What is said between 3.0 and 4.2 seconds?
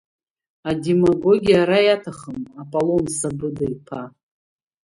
Сабыда-иԥа.